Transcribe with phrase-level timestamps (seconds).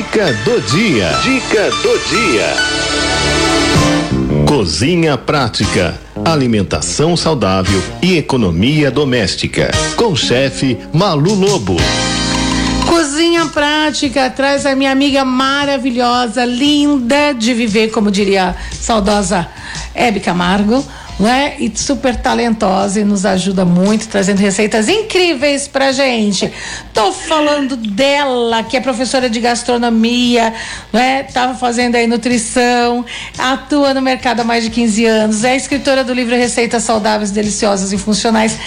[0.00, 1.10] Dica do dia.
[1.22, 2.46] Dica do dia.
[4.48, 9.70] Cozinha prática, alimentação saudável e economia doméstica.
[9.96, 11.76] Com o chefe Malu Lobo.
[12.88, 19.46] Cozinha prática traz a minha amiga maravilhosa, linda de viver, como diria a saudosa
[19.94, 20.82] Hebe Camargo
[21.20, 21.54] né?
[21.58, 26.50] E super talentosa e nos ajuda muito, trazendo receitas incríveis pra gente.
[26.94, 30.52] Tô falando dela, que é professora de gastronomia,
[30.92, 31.24] né?
[31.24, 33.04] Tava fazendo aí nutrição,
[33.38, 37.92] atua no mercado há mais de 15 anos, é escritora do livro Receitas Saudáveis, Deliciosas
[37.92, 38.58] e Funcionais.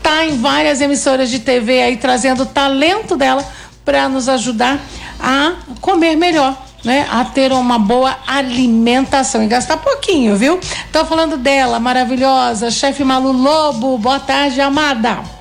[0.00, 3.44] Tá em várias emissoras de TV aí trazendo o talento dela
[3.84, 4.80] para nos ajudar
[5.18, 10.60] a comer melhor né, a ter uma boa alimentação e gastar pouquinho, viu?
[10.92, 13.98] Tô falando dela, maravilhosa, chefe Malu Lobo.
[13.98, 15.38] Boa tarde, amada.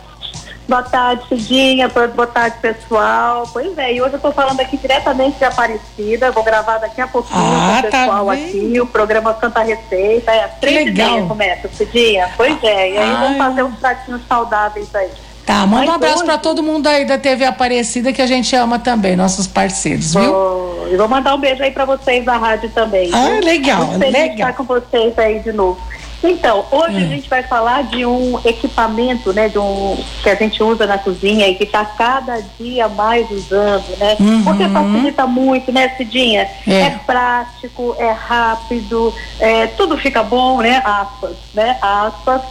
[0.67, 1.87] Boa tarde, Cidinha.
[1.87, 3.47] Boa tarde, pessoal.
[3.53, 6.29] Pois é, e hoje eu tô falando aqui diretamente de Aparecida.
[6.31, 9.63] Vou gravar daqui a pouquinho ah, com o tá pessoal tá aqui, o programa Santa
[9.63, 10.31] Receita.
[10.31, 12.29] É às três e meia começa, Cidinha.
[12.35, 13.21] Pois é, e aí Ai.
[13.21, 15.09] vamos fazer uns pratinhos saudáveis aí.
[15.47, 18.77] Tá, manda um abraço para todo mundo aí da TV Aparecida que a gente ama
[18.79, 20.89] também, nossos parceiros, viu?
[20.91, 23.09] E vou mandar um beijo aí para vocês da rádio também.
[23.13, 23.45] Ah, viu?
[23.45, 24.33] legal, Muito legal.
[24.33, 25.79] estar com vocês aí de novo.
[26.21, 26.97] Então, hoje hum.
[26.97, 30.97] a gente vai falar de um equipamento, né, de um que a gente usa na
[30.97, 34.17] cozinha e que está cada dia mais usando, né?
[34.19, 34.43] Uhum.
[34.43, 36.45] Porque facilita muito, né, Cidinha?
[36.67, 36.81] É.
[36.81, 40.81] é prático, é rápido, é, tudo fica bom, né?
[40.83, 41.77] Aspas, né?
[41.81, 42.41] Aspas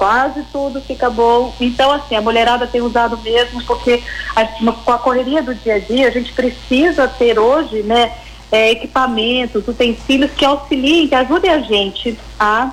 [0.00, 1.54] quase tudo fica bom.
[1.60, 4.02] Então, assim, a mulherada tem usado mesmo, porque
[4.34, 8.10] a, com a correria do dia a dia, a gente precisa ter hoje, né,
[8.50, 12.72] é, equipamentos, utensílios que auxiliem, que ajudem a gente a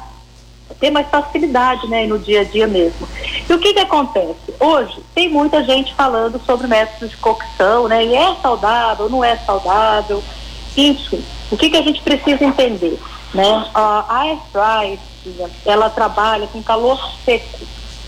[0.80, 3.06] ter mais facilidade, né, no dia a dia mesmo.
[3.50, 4.54] E o que que acontece?
[4.58, 9.36] Hoje tem muita gente falando sobre métodos de cocção, né, e é saudável, não é
[9.36, 10.24] saudável.
[10.78, 12.98] Isso, o que que a gente precisa entender,
[13.34, 13.66] né?
[13.74, 15.00] A air fry
[15.66, 17.60] ela trabalha com calor seco.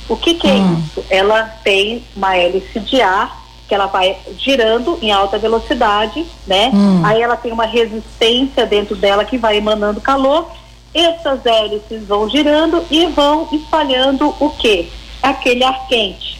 [0.08, 0.80] O que, que é hum.
[0.80, 1.06] isso?
[1.10, 6.72] Ela tem uma hélice de ar que ela vai girando em alta velocidade, né?
[6.74, 7.06] Hum.
[7.06, 10.50] Aí ela tem uma resistência dentro dela que vai emanando calor.
[10.92, 14.92] Essas hélices vão girando e vão espalhando o que?
[15.22, 16.40] Aquele ar quente.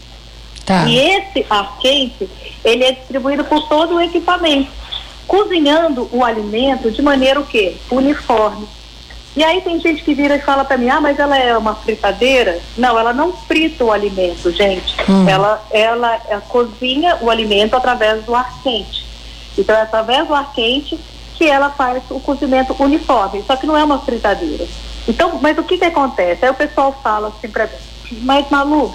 [0.66, 0.84] Tá.
[0.86, 2.28] E esse ar quente,
[2.64, 4.70] ele é distribuído por todo o equipamento,
[5.30, 7.76] cozinhando o alimento de maneira o quê?
[7.88, 8.66] Uniforme.
[9.36, 11.76] E aí tem gente que vira e fala para mim, ah, mas ela é uma
[11.76, 12.58] fritadeira?
[12.76, 14.96] Não, ela não frita o alimento, gente.
[15.08, 15.28] Hum.
[15.28, 19.06] Ela, ela, ela cozinha o alimento através do ar quente.
[19.56, 20.98] Então é através do ar quente
[21.36, 24.66] que ela faz o cozimento uniforme, só que não é uma fritadeira.
[25.06, 26.44] Então, mas o que que acontece?
[26.44, 28.92] Aí o pessoal fala assim para mim, mas Malu,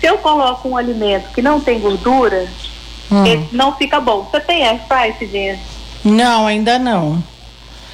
[0.00, 2.48] se eu coloco um alimento que não tem gordura,
[3.10, 3.46] hum.
[3.52, 4.26] não fica bom.
[4.30, 5.58] Você tem air fry, Cidinha?
[6.04, 7.22] Não, ainda não.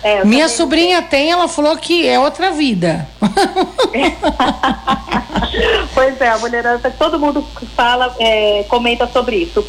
[0.03, 3.09] É, Minha sobrinha tem, ela falou que é outra vida.
[5.95, 7.47] pois é, a mulherada, todo mundo
[7.77, 9.65] fala, é, comenta sobre isso.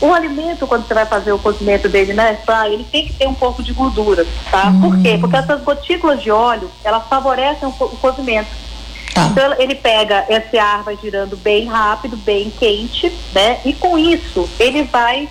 [0.00, 3.26] O alimento, quando você vai fazer o cozimento dele na né, ele tem que ter
[3.26, 4.66] um pouco de gordura, tá?
[4.66, 4.80] Hum.
[4.80, 5.16] Por quê?
[5.18, 8.48] Porque essas gotículas de óleo, elas favorecem o cozimento.
[9.16, 9.28] Tá.
[9.32, 13.58] Então ele pega esse ar, vai girando bem rápido, bem quente, né?
[13.64, 15.26] E com isso, ele vai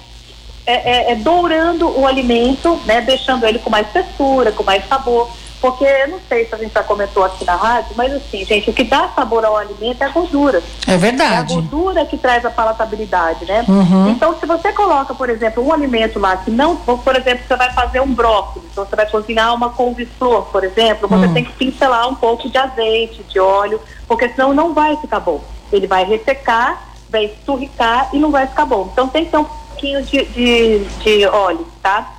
[0.66, 5.30] é, é, é, dourando o alimento, né, deixando ele com mais textura, com mais sabor.
[5.66, 8.70] Porque eu não sei se a gente já comentou aqui na rádio, mas assim, gente,
[8.70, 10.62] o que dá sabor ao alimento é a gordura.
[10.86, 11.34] É verdade.
[11.34, 13.66] É a gordura que traz a palatabilidade, né?
[13.68, 14.12] Uhum.
[14.12, 17.74] Então, se você coloca, por exemplo, um alimento lá que não, por exemplo, você vai
[17.74, 21.34] fazer um brócolis, então você vai cozinhar uma couve-flor, por exemplo, você uhum.
[21.34, 25.42] tem que pincelar um pouco de azeite, de óleo, porque senão não vai ficar bom.
[25.74, 28.88] Ele vai ressecar, vai esturricar e não vai ficar bom.
[28.94, 32.15] Então tem que ter um pouquinho de, de, de óleo, tá?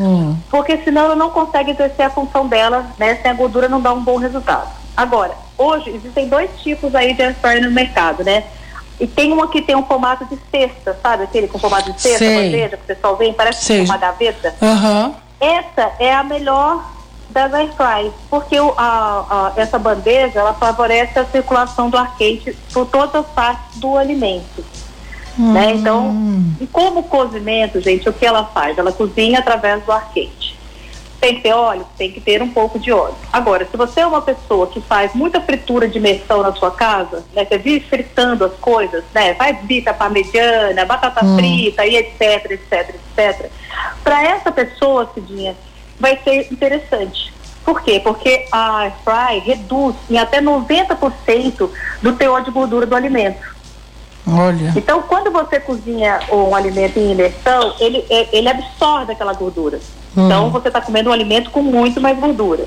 [0.00, 0.34] Hum.
[0.50, 3.16] Porque senão ela não consegue exercer a função dela, né?
[3.16, 4.70] Sem a gordura não dá um bom resultado.
[4.96, 8.44] Agora, hoje existem dois tipos aí de air fryer no mercado, né?
[8.98, 11.24] E tem uma que tem um formato de cesta, sabe?
[11.24, 13.84] Aquele com formato de cesta, bandeja, que o pessoal vem, parece Sei.
[13.84, 14.54] uma gaveta.
[14.60, 15.14] Uhum.
[15.38, 16.82] Essa é a melhor
[17.30, 22.16] das air fry, porque o, a, a, essa bandeja, ela favorece a circulação do ar
[22.16, 24.64] quente por todas as partes do alimento.
[25.38, 25.52] Hum.
[25.52, 25.72] Né?
[25.74, 26.14] Então,
[26.60, 28.76] e como cozimento, gente, o que ela faz?
[28.76, 30.58] Ela cozinha através do ar quente.
[31.20, 31.86] Tem que ter óleo?
[31.98, 33.14] Tem que ter um pouco de óleo.
[33.30, 37.22] Agora, se você é uma pessoa que faz muita fritura de imersão na sua casa,
[37.34, 37.44] né?
[37.44, 39.34] Você vive fritando as coisas, né?
[39.34, 41.36] Vai bita parmegiana, batata hum.
[41.36, 43.50] frita e etc, etc, etc.
[44.02, 45.54] Para essa pessoa, Cidinha,
[45.98, 47.30] vai ser interessante.
[47.64, 48.00] Por quê?
[48.02, 53.59] Porque a air fry reduz em até 90% do teor de gordura do alimento.
[54.26, 54.72] Olha.
[54.76, 59.78] Então, quando você cozinha um alimento em imersão, ele, é, ele absorve aquela gordura.
[60.16, 60.26] Hum.
[60.26, 62.64] Então, você está comendo um alimento com muito mais gordura.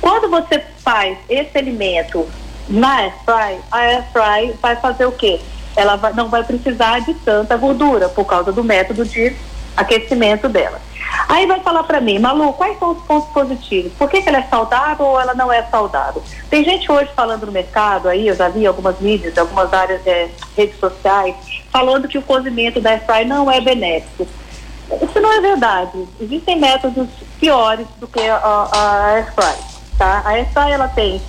[0.00, 2.26] Quando você faz esse alimento
[2.68, 5.40] na air fry, a air fry vai fazer o quê?
[5.76, 9.34] Ela vai, não vai precisar de tanta gordura por causa do método de
[9.76, 10.80] aquecimento dela.
[11.28, 13.92] Aí vai falar para mim, Malu, quais são os pontos positivos?
[13.98, 16.22] Por que, que, ela é saudável ou ela não é saudável?
[16.50, 20.28] Tem gente hoje falando no mercado aí, eu já vi algumas mídias, algumas áreas, é,
[20.56, 21.34] redes sociais,
[21.70, 24.26] falando que o cozimento da airfry não é benéfico.
[25.02, 26.06] Isso não é verdade.
[26.20, 27.08] Existem métodos
[27.40, 29.64] piores do que a, a airfry,
[29.98, 30.22] tá?
[30.24, 31.20] A airfry, ela tem,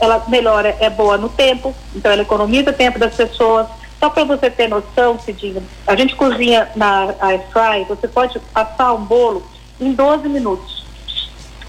[0.00, 3.66] ela melhora, é boa no tempo, então ela economiza o tempo das pessoas,
[4.04, 8.94] só para você ter noção, Cidinho, a gente cozinha na air fry, você pode assar
[8.94, 9.42] um bolo
[9.80, 10.84] em 12 minutos.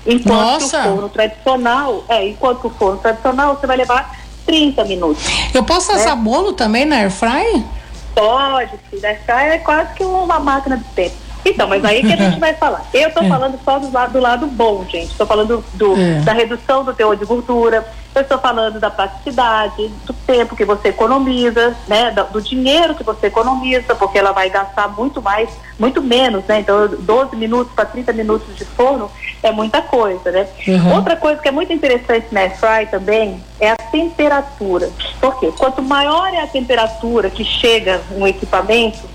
[0.06, 0.80] Enquanto Nossa.
[0.80, 5.24] o forno tradicional, é, enquanto o forno tradicional você vai levar 30 minutos.
[5.54, 6.02] Eu posso né?
[6.02, 7.66] assar bolo também na air fry?
[8.14, 8.72] Pode.
[9.02, 11.16] A air fry é quase que uma máquina de tempo.
[11.46, 12.84] Então, mas aí que a gente vai falar.
[12.92, 13.30] Eu estou é.
[13.30, 15.12] falando só do lado, do lado bom, gente.
[15.12, 16.22] Estou falando do, é.
[16.22, 17.86] da redução do teor de gordura.
[18.16, 22.12] Eu estou falando da praticidade, do tempo que você economiza, né?
[22.32, 26.62] Do, dinheiro que você economiza, porque ela vai gastar muito mais, muito menos, né?
[26.62, 29.12] Então, 12 minutos para 30 minutos de forno
[29.44, 30.48] é muita coisa, né?
[30.66, 30.96] Uhum.
[30.96, 34.90] Outra coisa que é muito interessante na air fry também é a temperatura.
[35.20, 35.52] Por quê?
[35.58, 39.15] Quanto maior é a temperatura que chega um equipamento,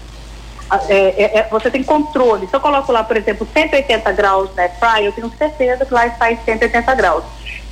[0.88, 2.46] é, é, é, você tem controle.
[2.46, 6.06] Se eu coloco lá, por exemplo, 180 graus na fry, eu tenho certeza que lá
[6.06, 7.24] está em 180 graus.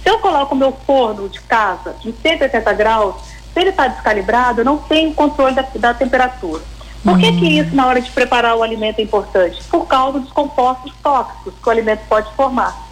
[0.03, 3.15] Se eu coloco o meu forno de casa em 180 graus,
[3.53, 6.63] se ele está descalibrado, eu não tenho controle da, da temperatura.
[7.03, 7.67] Por que, que uhum.
[7.67, 9.63] isso, na hora de preparar o alimento, é importante?
[9.65, 12.88] Por causa dos compostos tóxicos que o alimento pode formar.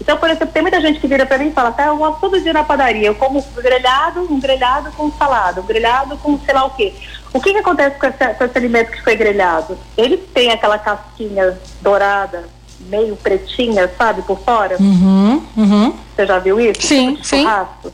[0.00, 2.12] Então, por exemplo, tem muita gente que vira para mim e fala, tá, eu vou
[2.12, 6.54] todo dia na padaria, eu como grelhado, um grelhado com salada, um grelhado com sei
[6.54, 6.92] lá o quê.
[7.32, 9.76] O que, que acontece com esse, com esse alimento que foi grelhado?
[9.96, 12.44] Ele tem aquela casquinha dourada,
[12.88, 14.76] meio pretinha, sabe, por fora?
[14.78, 15.94] Uhum, uhum.
[16.14, 16.82] Você já viu isso?
[16.82, 17.46] Sim, tipo sim.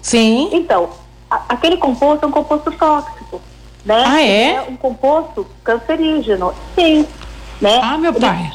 [0.02, 0.50] Sim.
[0.52, 0.90] Então,
[1.30, 3.40] a, aquele composto é um composto tóxico,
[3.84, 4.04] né?
[4.06, 4.54] Ah, é?
[4.54, 6.52] É um composto cancerígeno.
[6.74, 7.06] Sim.
[7.60, 7.80] Né?
[7.82, 8.50] Ah, meu pai.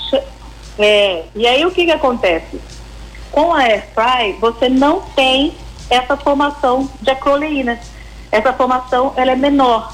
[0.77, 2.59] É, e aí o que que acontece?
[3.31, 5.55] Com a air fry, você não tem
[5.89, 7.79] essa formação de acroleína.
[8.31, 9.93] Essa formação ela é menor.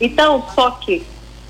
[0.00, 1.06] Então, só que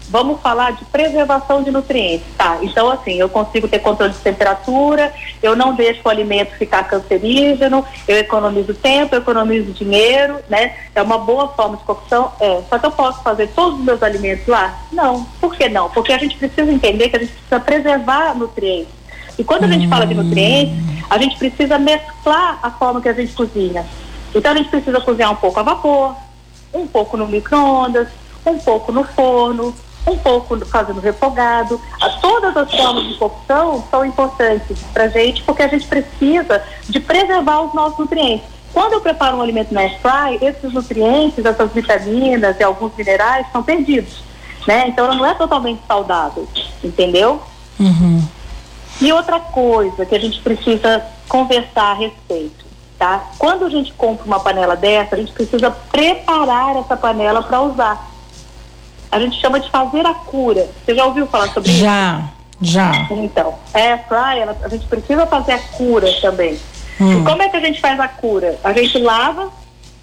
[0.08, 2.58] vamos falar de preservação de nutrientes, tá?
[2.60, 5.10] Então, assim, eu consigo ter controle de temperatura,
[5.42, 10.76] eu não deixo o alimento ficar cancerígeno, eu economizo tempo, eu economizo dinheiro, né?
[10.94, 12.60] É uma boa forma de cocção, é.
[12.68, 14.78] Só que eu posso fazer todos os meus alimentos lá?
[14.92, 15.24] Não.
[15.40, 15.88] Por que não?
[15.88, 19.01] Porque a gente precisa entender que a gente precisa preservar nutrientes.
[19.38, 20.74] E quando a gente fala de nutrientes,
[21.08, 23.84] a gente precisa mesclar a forma que a gente cozinha.
[24.34, 26.14] Então a gente precisa cozinhar um pouco a vapor,
[26.72, 28.08] um pouco no micro-ondas,
[28.46, 29.74] um pouco no forno,
[30.06, 31.80] um pouco fazendo refogado.
[32.20, 37.00] Todas as formas de cocção são importantes para a gente porque a gente precisa de
[37.00, 38.46] preservar os nossos nutrientes.
[38.72, 43.46] Quando eu preparo um alimento na air fry, esses nutrientes, essas vitaminas e alguns minerais
[43.52, 44.22] são perdidos,
[44.66, 44.88] né?
[44.88, 46.48] Então ela não é totalmente saudável,
[46.82, 47.42] entendeu?
[47.78, 48.22] Uhum.
[49.02, 52.64] E outra coisa que a gente precisa conversar a respeito,
[52.96, 53.30] tá?
[53.36, 58.10] Quando a gente compra uma panela dessa, a gente precisa preparar essa panela para usar.
[59.10, 60.68] A gente chama de fazer a cura.
[60.84, 62.22] Você já ouviu falar sobre já,
[62.60, 62.72] isso?
[62.72, 63.08] Já, já.
[63.10, 66.56] Então, é fry, a gente precisa fazer a cura também.
[67.00, 67.20] Hum.
[67.20, 68.56] E como é que a gente faz a cura?
[68.62, 69.50] A gente lava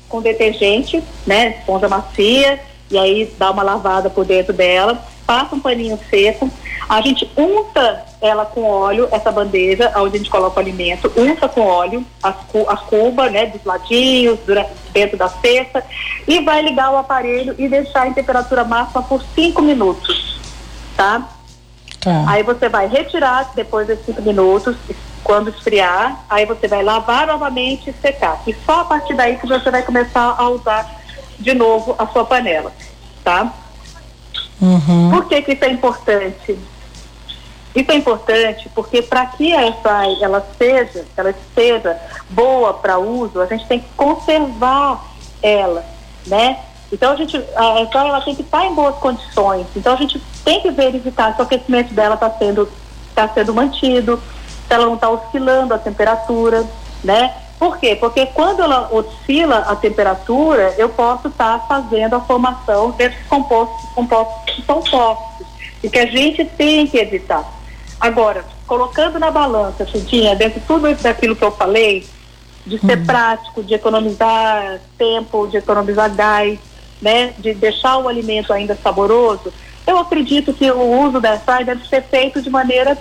[0.10, 2.60] com detergente, né, esponja macia,
[2.92, 6.50] e aí dá uma lavada por dentro dela, passa um paninho seco,
[6.90, 11.48] a gente unta ela com óleo, essa bandeja, onde a gente coloca o alimento, unta
[11.48, 12.36] com óleo as,
[12.68, 15.86] a cuba, né, dos ladinhos, durante, dentro da cesta,
[16.28, 20.40] e vai ligar o aparelho e deixar em temperatura máxima por 5 minutos,
[20.98, 21.30] tá?
[22.02, 22.26] tá?
[22.28, 24.76] Aí você vai retirar depois desses 5 minutos,
[25.24, 28.42] quando esfriar, aí você vai lavar novamente e secar.
[28.48, 30.90] E só a partir daí que você vai começar a usar
[31.38, 32.74] de novo a sua panela,
[33.24, 33.54] tá?
[34.60, 35.12] Uhum.
[35.12, 36.58] Por que, que isso é importante?
[37.76, 42.00] Isso é importante porque para que essa ela seja, ela seja
[42.30, 45.04] boa para uso, a gente tem que conservar
[45.42, 45.86] ela,
[46.26, 46.60] né?
[46.92, 49.68] Então a gente, a então ela tem que estar em boas condições.
[49.76, 52.68] Então a gente tem que verificar se o aquecimento dela está sendo
[53.10, 54.22] está sendo mantido,
[54.68, 56.66] se ela não está oscilando a temperatura,
[57.04, 57.34] né?
[57.60, 57.96] Por quê?
[57.96, 63.90] Porque quando ela oscila a temperatura, eu posso estar tá fazendo a formação desses compostos,
[63.94, 65.48] compostos que são tóxicos
[65.84, 67.59] e que a gente tem que evitar.
[68.00, 72.08] Agora, colocando na balança, Cidinha, dentro de tudo isso daquilo que eu falei,
[72.66, 73.06] de ser uhum.
[73.06, 76.60] prático, de economizar tempo, de economizar gás,
[77.02, 79.52] né, de deixar o alimento ainda saboroso,
[79.86, 82.98] eu acredito que o uso da air deve ser feito de maneira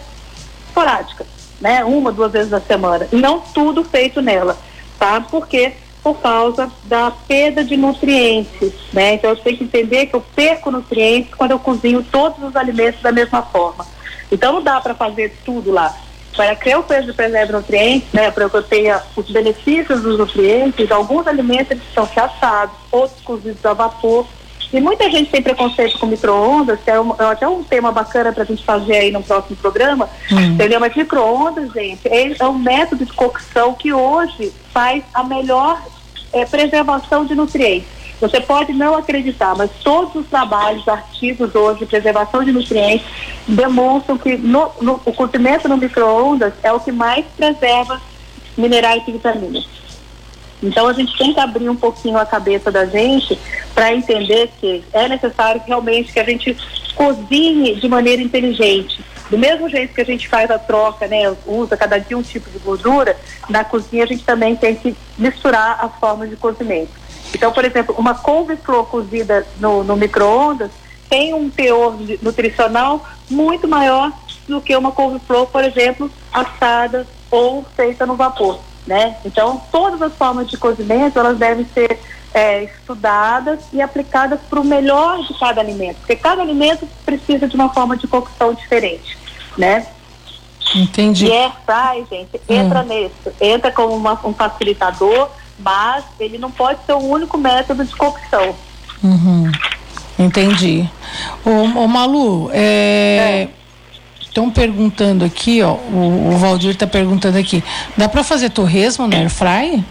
[0.67, 1.26] esporádica,
[1.61, 4.57] né, uma, duas vezes na semana, não tudo feito nela,
[4.99, 5.21] tá?
[5.21, 9.14] Porque por causa da perda de nutrientes, né?
[9.14, 13.02] Então eu tenho que entender que eu perco nutrientes quando eu cozinho todos os alimentos
[13.02, 13.85] da mesma forma.
[14.31, 15.95] Então não dá para fazer tudo lá.
[16.37, 21.27] Para que eu preserve nutrientes, né, para que eu tenha os benefícios dos nutrientes, alguns
[21.27, 24.27] alimentos eles são assados, outros cozidos a vapor.
[24.73, 28.33] E muita gente tem preconceito com micro-ondas, que é, um, é até um tema bacana
[28.33, 30.41] para a gente fazer aí no próximo programa, hum.
[30.41, 30.79] entendeu?
[30.79, 35.83] Mas micro-ondas, gente, é, é um método de cocção que hoje faz a melhor
[36.33, 37.98] é, preservação de nutrientes.
[38.21, 43.07] Você pode não acreditar, mas todos os trabalhos, artigos hoje de preservação de nutrientes
[43.47, 48.01] demonstram que no, no, o cozimento no micro-ondas é o que mais preserva
[48.57, 49.65] minerais e vitaminas.
[50.61, 53.39] Então a gente tem que abrir um pouquinho a cabeça da gente
[53.73, 56.57] para entender que é necessário realmente que a gente
[56.97, 59.01] cozinhe de maneira inteligente.
[59.31, 62.51] Do mesmo jeito que a gente faz a troca, né, usa cada dia um tipo
[62.51, 63.17] de gordura,
[63.49, 66.91] na cozinha a gente também tem que misturar as formas de cozimento.
[67.35, 70.71] Então, por exemplo, uma couve-flor cozida no, no micro-ondas
[71.09, 74.13] tem um teor nutricional muito maior
[74.47, 79.17] do que uma couve-flor, por exemplo, assada ou feita no vapor, né?
[79.25, 81.99] Então, todas as formas de cozimento, elas devem ser
[82.33, 87.55] é, estudadas e aplicadas para o melhor de cada alimento, porque cada alimento precisa de
[87.55, 89.17] uma forma de cocção diferente,
[89.57, 89.87] né?
[90.75, 91.27] Entendi.
[91.27, 92.85] E air fry, gente, entra hum.
[92.85, 97.95] nisso, entra como uma, um facilitador, mas ele não pode ser o único método de
[97.95, 98.55] cocção.
[99.03, 99.50] Uhum.
[100.19, 100.88] Entendi.
[101.45, 103.49] Ô, ô Malu, é...
[104.21, 105.73] Estão perguntando aqui, ó.
[105.73, 107.65] O, o Valdir está perguntando aqui.
[107.97, 109.83] Dá para fazer torresmo no air fry?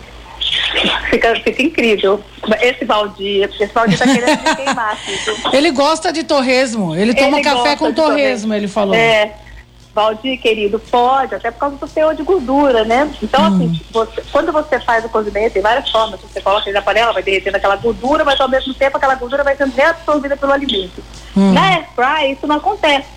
[1.10, 2.22] Fica, fica incrível.
[2.62, 4.98] Esse Valdir, esse Valdir tá querendo me queimar.
[5.52, 6.96] Ele gosta de torresmo.
[6.96, 8.96] Ele toma ele café com torresmo, torresmo, ele falou.
[8.96, 9.34] É.
[9.98, 13.12] Valdir, querido, pode, até por causa do teor de gordura, né?
[13.20, 13.48] Então, hum.
[13.48, 16.22] assim, você, quando você faz o cozimento, tem várias formas.
[16.22, 19.58] Você coloca na panela, vai derretendo aquela gordura, mas ao mesmo tempo aquela gordura vai
[19.58, 21.04] sendo reabsorvida pelo alimento.
[21.36, 21.52] Hum.
[21.52, 23.08] Na air fry, isso não acontece.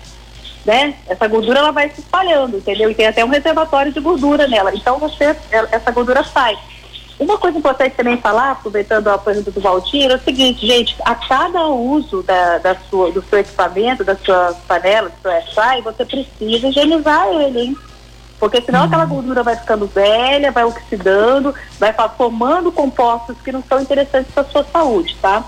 [0.65, 0.95] Né?
[1.07, 2.89] Essa gordura ela vai se espalhando, entendeu?
[2.89, 4.73] E tem até um reservatório de gordura nela.
[4.73, 5.35] Então você,
[5.71, 6.57] essa gordura sai.
[7.21, 11.13] Uma coisa importante também falar, aproveitando a pergunta do Valdir, é o seguinte, gente, a
[11.13, 16.03] cada uso da, da sua, do seu equipamento, da sua panela, do seu airfry, você
[16.03, 17.77] precisa higienizar ele, hein?
[18.39, 18.85] Porque senão uhum.
[18.87, 24.41] aquela gordura vai ficando velha, vai oxidando, vai formando compostos que não são interessantes para
[24.41, 25.43] a sua saúde, tá?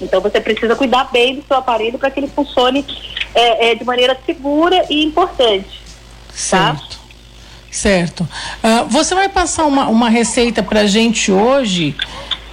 [0.00, 2.84] Então você precisa cuidar bem do seu aparelho para que ele funcione
[3.32, 5.80] é, é, de maneira segura e importante.
[6.90, 6.96] Tá?
[7.70, 8.22] Certo.
[8.22, 11.94] Uh, você vai passar uma, uma receita pra gente hoje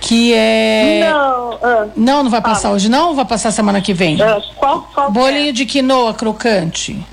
[0.03, 1.09] que é.
[1.09, 3.15] Não, uh, não, não vai passar hoje, não?
[3.15, 4.15] Vai passar semana que vem?
[4.15, 5.53] Uh, qual, qual Bolinho é?
[5.53, 7.05] de quinoa crocante.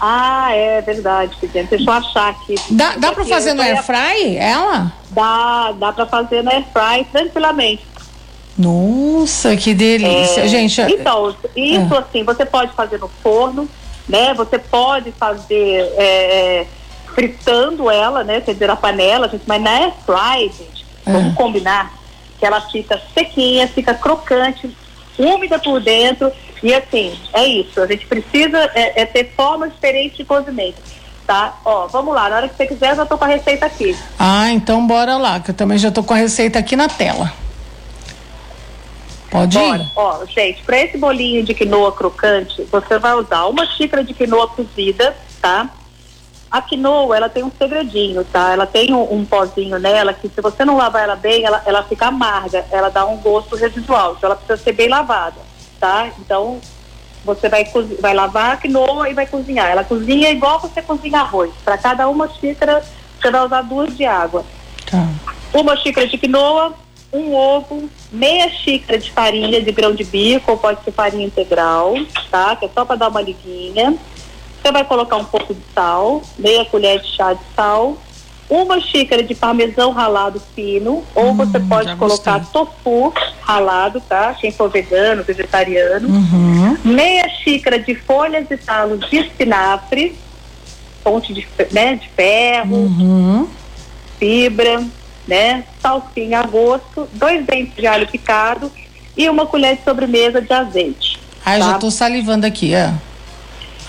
[0.00, 2.56] Ah, é verdade, Deixa eu achar aqui.
[2.70, 4.92] Dá, dá para fazer no air fry, ela?
[5.10, 7.86] Dá, dá para fazer no air fry tranquilamente.
[8.56, 10.80] Nossa, que delícia, é, gente.
[10.82, 11.98] Então, isso é.
[11.98, 13.68] assim, você pode fazer no forno,
[14.08, 14.32] né?
[14.34, 16.04] Você pode fazer é,
[16.60, 16.66] é
[17.14, 18.40] fritando ela, né?
[18.40, 21.12] Quer dizer, a panela, gente, mas na air fry, gente, é.
[21.12, 21.92] vamos combinar
[22.38, 24.70] que ela fica sequinha, fica crocante,
[25.18, 26.30] úmida por dentro
[26.62, 27.80] e assim, é isso.
[27.80, 30.82] A gente precisa é, é ter formas diferentes de cozimento.
[31.26, 31.58] Tá?
[31.64, 33.96] Ó, vamos lá, na hora que você quiser, eu já tô com a receita aqui.
[34.18, 37.32] Ah, então bora lá, que eu também já tô com a receita aqui na tela.
[39.30, 39.82] Pode Bora.
[39.82, 39.90] ir?
[39.96, 44.46] Ó, gente, para esse bolinho de quinoa crocante, você vai usar uma xícara de quinoa
[44.46, 45.68] cozida, tá?
[46.54, 48.52] A quinoa, ela tem um segredinho, tá?
[48.52, 51.82] Ela tem um, um, pozinho nela que se você não lavar ela bem, ela, ela
[51.82, 55.34] fica amarga, ela dá um gosto residual, então ela precisa ser bem lavada,
[55.80, 56.12] tá?
[56.20, 56.60] Então,
[57.24, 57.64] você vai,
[58.00, 59.68] vai lavar a quinoa e vai cozinhar.
[59.68, 61.50] Ela cozinha igual você cozinha arroz.
[61.64, 62.84] Para cada uma xícara,
[63.20, 64.44] você vai usar duas de água.
[64.88, 65.08] Tá.
[65.52, 66.72] Uma xícara de quinoa,
[67.12, 71.94] um ovo, meia xícara de farinha de grão de bico, ou pode ser farinha integral,
[72.30, 72.54] tá?
[72.54, 73.98] Que é só para dar uma liguinha
[74.64, 77.98] você vai colocar um pouco de sal, meia colher de chá de sal,
[78.48, 84.34] uma xícara de parmesão ralado fino, ou hum, você pode colocar tofu ralado, tá?
[84.40, 86.08] Quem for vegano, vegetariano.
[86.08, 86.78] Uhum.
[86.82, 90.16] Meia xícara de folhas e talos de espinafre,
[91.02, 93.46] fonte de, né, de ferro, uhum.
[94.18, 94.82] fibra,
[95.28, 95.64] né?
[95.82, 98.72] Salsinha a gosto, dois dentes de alho picado
[99.14, 101.20] e uma colher de sobremesa de azeite.
[101.44, 101.72] Ai, tá?
[101.72, 102.94] já tô salivando aqui, é.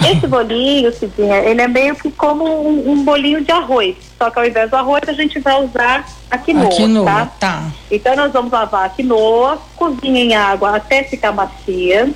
[0.04, 3.96] Esse bolinho, Cidinha, ele é meio que como um, um, bolinho de arroz.
[4.18, 7.32] Só que ao invés do arroz, a gente vai usar a quinoa, a quinoa tá?
[7.40, 7.72] tá?
[7.90, 12.10] Então nós vamos lavar a quinoa, cozinha em água até ficar macia.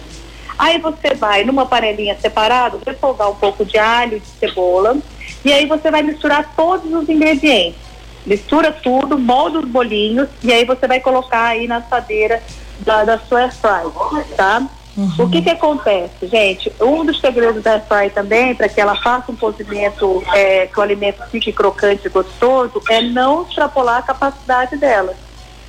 [0.57, 4.97] Aí você vai numa panelinha separada, refogar um pouco de alho, de cebola,
[5.45, 7.79] e aí você vai misturar todos os ingredientes.
[8.25, 12.43] Mistura tudo, molda os bolinhos, e aí você vai colocar aí na assadeira
[12.81, 14.67] da, da sua air fry, tá?
[14.99, 15.25] Uhum.
[15.25, 16.69] O que que acontece, gente?
[16.81, 20.83] Um dos segredos da air também, para que ela faça um cozimento, é, que o
[20.83, 25.15] alimento fique crocante e gostoso, é não extrapolar a capacidade dela.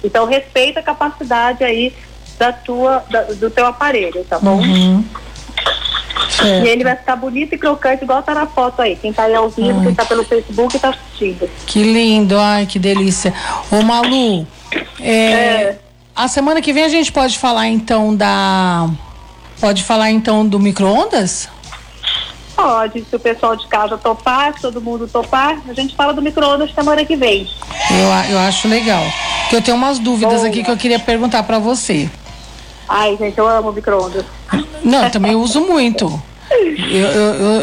[0.03, 1.95] Então, respeita a capacidade aí
[2.37, 4.57] da tua, da, do teu aparelho, tá bom?
[4.57, 5.05] Uhum.
[6.43, 8.97] E ele vai ficar bonito e crocante, igual tá na foto aí.
[8.97, 9.87] Quem tá aí ao vivo, ai.
[9.87, 11.49] quem tá pelo Facebook tá assistindo.
[11.67, 13.33] Que lindo, ai, que delícia.
[13.71, 14.45] Ô Malu,
[14.99, 15.79] é, é.
[16.17, 18.89] a semana que vem a gente pode falar então da
[19.61, 21.49] Pode falar então do micro-ondas?
[22.57, 26.23] Pode, se o pessoal de casa topar, se todo mundo topar, a gente fala do
[26.23, 27.49] micro-ondas semana que vem.
[27.90, 29.02] Eu, eu acho legal.
[29.43, 30.49] Porque eu tenho umas dúvidas Boa.
[30.49, 32.09] aqui que eu queria perguntar para você.
[32.88, 34.25] Ai, gente, eu amo micro-ondas.
[34.83, 36.21] Não, eu também uso muito.
[36.61, 37.61] Eu, eu, eu,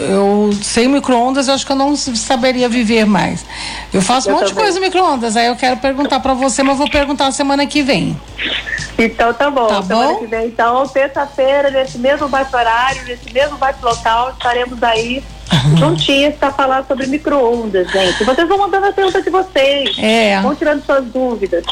[0.48, 3.46] eu sem micro-ondas, eu acho que eu não saberia viver mais.
[3.94, 4.56] Eu faço um monte também.
[4.56, 7.82] de coisa no micro-ondas, aí eu quero perguntar para você, mas vou perguntar semana que
[7.82, 8.20] vem.
[8.98, 9.68] Então tá bom.
[9.68, 10.20] Tá Semana bom?
[10.20, 15.24] que vem, então, terça-feira, nesse mesmo bate-horário, nesse mesmo bate-local, estaremos aí
[15.78, 18.24] juntinhos para falar sobre micro-ondas, gente.
[18.24, 19.98] Vocês vão mandando a pergunta de vocês.
[20.00, 20.40] É.
[20.42, 21.64] Vão tirando suas dúvidas.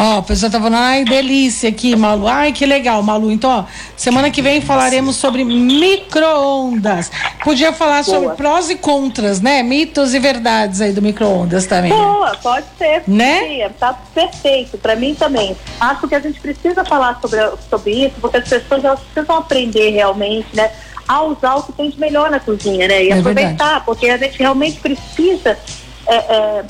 [0.00, 2.28] Ó, a pessoa tá falando, ai, delícia aqui, Malu.
[2.28, 3.32] Ai, que legal, Malu.
[3.32, 3.64] Então, ó,
[3.96, 7.10] semana que vem falaremos sobre micro-ondas.
[7.42, 8.04] Podia falar Boa.
[8.04, 9.60] sobre prós e contras, né?
[9.60, 11.90] Mitos e verdades aí do micro-ondas também.
[11.90, 13.02] Boa, pode ser.
[13.08, 13.40] Né?
[13.40, 15.56] Sim, tá perfeito, para mim também.
[15.80, 19.90] Acho que a gente precisa falar sobre, sobre isso, porque as pessoas elas precisam aprender
[19.90, 20.70] realmente, né?
[21.08, 23.04] A usar o que tem de melhor na cozinha, né?
[23.04, 23.84] E é aproveitar, verdade.
[23.86, 25.58] porque a gente realmente precisa.
[26.06, 26.64] É, é,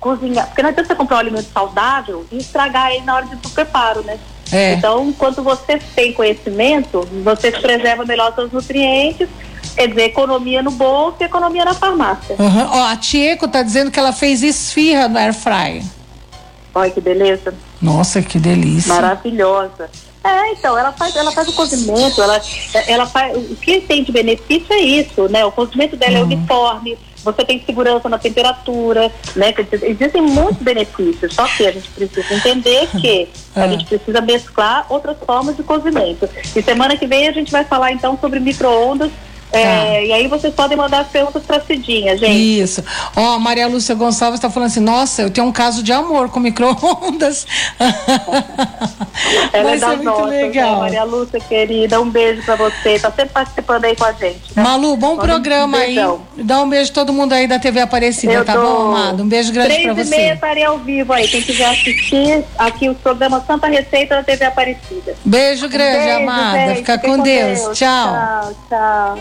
[0.00, 0.46] cozinhar.
[0.46, 4.02] Porque não adianta você comprar um alimento saudável e estragar ele na hora do preparo,
[4.02, 4.18] né?
[4.50, 4.74] É.
[4.74, 9.28] Então, quando você tem conhecimento, você preserva melhor seus nutrientes,
[9.74, 12.36] quer dizer, economia no bolso e economia na farmácia.
[12.38, 12.68] Uhum.
[12.70, 15.82] Ó, a Tieco tá dizendo que ela fez esfirra no air fry.
[16.74, 17.54] Olha que beleza.
[17.80, 18.94] Nossa, que delícia.
[18.94, 19.90] Maravilhosa.
[20.28, 22.40] É, então, ela faz, ela faz o cozimento, ela,
[22.86, 25.42] ela faz, o que tem de benefício é isso, né?
[25.44, 26.30] O cozimento dela é uhum.
[26.30, 29.54] é uniforme, você tem segurança na temperatura, né?
[29.82, 33.68] Existem muitos benefícios, só que a gente precisa entender que a é.
[33.70, 36.28] gente precisa mesclar outras formas de cozimento.
[36.54, 39.10] E semana que vem a gente vai falar então sobre micro-ondas
[39.58, 40.00] é, tá.
[40.00, 42.60] E aí vocês podem mandar as perguntas para Cidinha, gente.
[42.60, 42.84] Isso.
[43.16, 46.28] Ó, a Maria Lúcia Gonçalves está falando assim: nossa, eu tenho um caso de amor
[46.28, 47.46] com micro-ondas.
[49.52, 50.74] Ela Vai é das nossas, né, legal.
[50.74, 50.80] Né?
[50.80, 52.98] Maria Lúcia, querida, um beijo para você.
[52.98, 54.40] Tá sempre participando aí com a gente.
[54.54, 54.62] Né?
[54.62, 55.96] Malu, bom programa aí.
[56.36, 59.22] Dá um beijo todo mundo aí da TV Aparecida, eu tá bom, amado?
[59.22, 59.94] Um beijo grande para você.
[59.94, 61.26] Três e meia estarei ao vivo aí.
[61.26, 65.14] Quem quiser assistir aqui o programa Santa Receita da TV Aparecida.
[65.24, 66.58] Beijo grande, um beijo, amada.
[66.58, 67.60] Gente, Fica com, com Deus.
[67.60, 67.78] Deus.
[67.78, 68.12] Tchau.
[68.12, 69.18] Tchau, tchau.